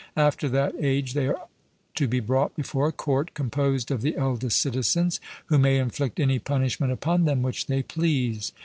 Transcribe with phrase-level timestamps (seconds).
[0.17, 1.47] After that age they are
[1.93, 6.39] to be brought before a court composed of the eldest citizens, who may inflict any
[6.39, 8.51] punishment upon them which they please.